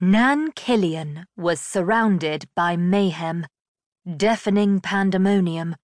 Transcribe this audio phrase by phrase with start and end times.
[0.00, 3.46] Nan Killian was surrounded by mayhem,
[4.16, 5.76] deafening pandemonium.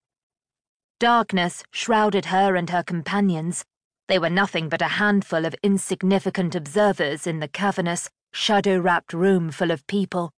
[0.98, 3.64] Darkness shrouded her and her companions.
[4.08, 9.52] They were nothing but a handful of insignificant observers in the cavernous, shadow wrapped room
[9.52, 10.32] full of people.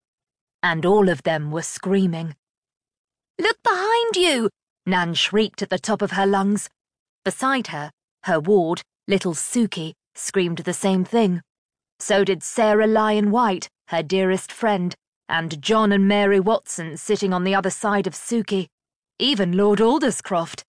[0.63, 2.35] And all of them were screaming.
[3.39, 4.51] Look behind you!
[4.85, 6.69] Nan shrieked at the top of her lungs.
[7.25, 7.93] Beside her,
[8.25, 11.41] her ward, little Suki, screamed the same thing.
[12.03, 14.95] So did Sarah Lyon White, her dearest friend,
[15.29, 18.69] and John and Mary Watson sitting on the other side of Suki,
[19.19, 20.65] even Lord Alderscroft.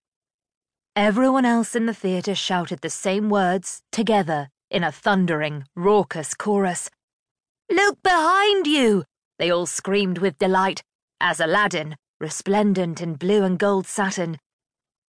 [0.96, 6.90] Everyone else in the theatre shouted the same words, together, in a thundering, raucous chorus.
[7.72, 9.06] Look behind you!
[9.40, 10.84] They all screamed with delight,
[11.22, 14.38] as Aladdin, resplendent in blue and gold satin,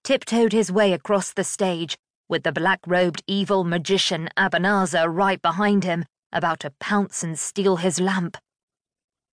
[0.03, 1.97] tiptoed his way across the stage
[2.29, 7.99] with the black-robed evil magician Abanazar right behind him, about to pounce and steal his
[7.99, 8.37] lamp.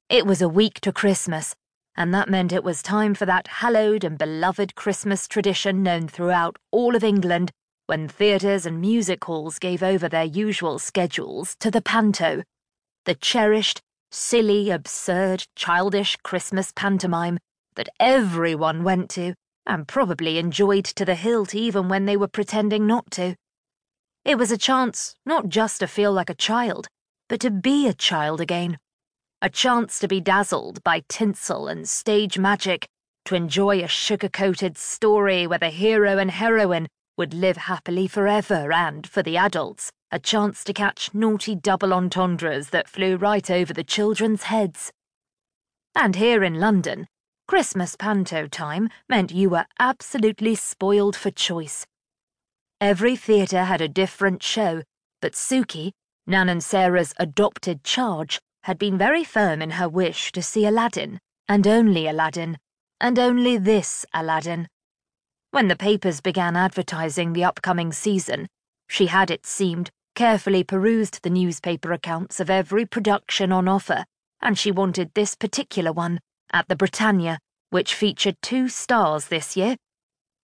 [0.09, 1.55] It was a week to Christmas,
[1.97, 6.56] and that meant it was time for that hallowed and beloved Christmas tradition known throughout
[6.70, 7.50] all of England
[7.86, 12.42] when theatres and music halls gave over their usual schedules to the panto,
[13.05, 13.80] the cherished,
[14.11, 17.39] silly, absurd, childish Christmas pantomime
[17.77, 19.34] that everyone went to
[19.67, 23.34] and probably enjoyed to the hilt even when they were pretending not to.
[24.24, 26.88] It was a chance not just to feel like a child,
[27.28, 28.78] but to be a child again.
[29.41, 32.89] A chance to be dazzled by tinsel and stage magic,
[33.27, 38.72] to enjoy a sugar coated story where the hero and heroine would live happily forever,
[38.72, 43.74] and, for the adults, a chance to catch naughty double entendres that flew right over
[43.74, 44.91] the children's heads.
[45.94, 47.06] And here in London,
[47.46, 51.86] Christmas panto time meant you were absolutely spoiled for choice.
[52.81, 54.83] Every theatre had a different show,
[55.21, 55.91] but Suki,
[56.29, 61.19] Nan and Sarah's adopted charge, had been very firm in her wish to see Aladdin,
[61.48, 62.57] and only Aladdin,
[63.01, 64.69] and only this Aladdin.
[65.51, 68.47] When the papers began advertising the upcoming season,
[68.89, 74.05] she had, it seemed, carefully perused the newspaper accounts of every production on offer,
[74.41, 76.20] and she wanted this particular one
[76.52, 77.39] at the Britannia,
[77.70, 79.77] which featured two stars this year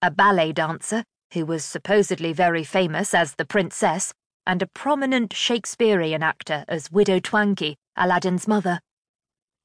[0.02, 4.14] a ballet dancer, who was supposedly very famous as the princess,
[4.46, 8.80] and a prominent Shakespearean actor as Widow Twankey, Aladdin's mother.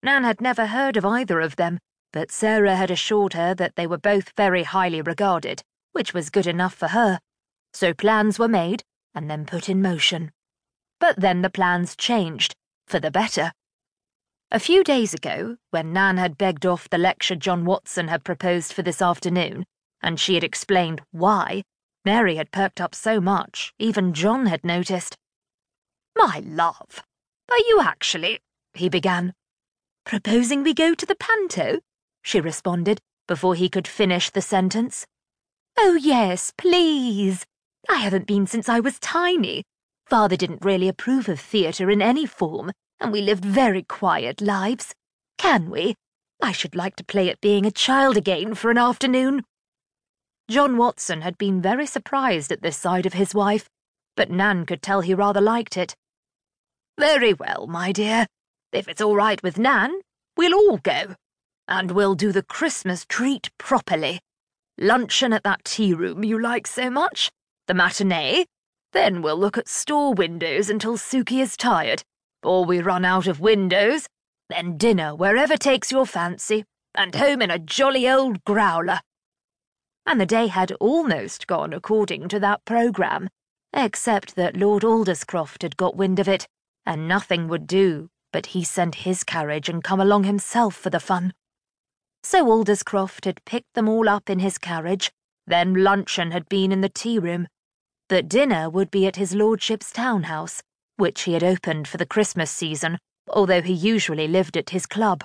[0.03, 1.79] Nan had never heard of either of them,
[2.11, 6.47] but Sarah had assured her that they were both very highly regarded, which was good
[6.47, 7.19] enough for her.
[7.73, 10.31] So plans were made and then put in motion.
[10.99, 12.55] But then the plans changed,
[12.87, 13.51] for the better.
[14.51, 18.73] A few days ago, when Nan had begged off the lecture John Watson had proposed
[18.73, 19.65] for this afternoon,
[20.01, 21.63] and she had explained why,
[22.05, 25.17] Mary had perked up so much, even John had noticed.
[26.15, 27.03] My love,
[27.51, 28.39] are you actually,
[28.73, 29.33] he began.
[30.05, 31.79] Proposing we go to the panto?
[32.23, 35.05] she responded, before he could finish the sentence.
[35.77, 37.45] Oh, yes, please.
[37.87, 39.63] I haven't been since I was tiny.
[40.07, 44.93] Father didn't really approve of theatre in any form, and we lived very quiet lives.
[45.37, 45.95] Can we?
[46.41, 49.43] I should like to play at being a child again for an afternoon.
[50.49, 53.69] John Watson had been very surprised at this side of his wife,
[54.15, 55.95] but Nan could tell he rather liked it.
[56.99, 58.25] Very well, my dear.
[58.71, 60.01] If it's all right with Nan,
[60.35, 61.15] we'll all go.
[61.67, 64.21] And we'll do the Christmas treat properly.
[64.79, 67.29] Luncheon at that tea room you like so much,
[67.67, 68.45] the matinee,
[68.91, 72.01] then we'll look at store windows until Suki is tired,
[72.41, 74.07] or we run out of windows,
[74.49, 79.01] then dinner wherever takes your fancy, and home in a jolly old growler.
[80.09, 83.29] And the day had almost gone according to that programme,
[83.71, 86.47] except that Lord Alderscroft had got wind of it,
[86.85, 90.99] and nothing would do but he sent his carriage and come along himself for the
[90.99, 91.33] fun.
[92.23, 95.11] So Alderscroft had picked them all up in his carriage,
[95.47, 97.47] then luncheon had been in the tea room,
[98.07, 100.61] but dinner would be at his lordship's townhouse,
[100.97, 105.23] which he had opened for the Christmas season, although he usually lived at his club.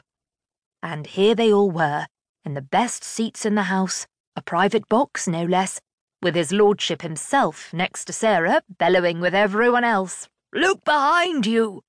[0.82, 2.06] And here they all were,
[2.44, 4.06] in the best seats in the house,
[4.36, 5.80] a private box no less,
[6.22, 11.82] with his lordship himself next to Sarah, bellowing with everyone else, Look behind you!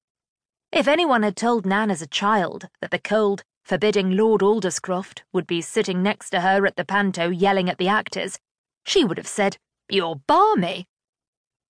[0.71, 5.47] If anyone had told Nan as a child that the cold, forbidding Lord Alderscroft would
[5.47, 8.39] be sitting next to her at the panto yelling at the actors,
[8.85, 9.57] she would have said,
[9.89, 10.85] You're balmy.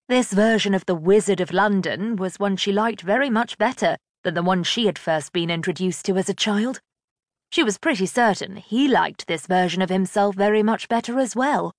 [0.08, 4.34] This version of the Wizard of London was one she liked very much better than
[4.34, 6.80] the one she had first been introduced to as a child.
[7.56, 11.72] She was pretty certain he liked this version of himself very much better as well.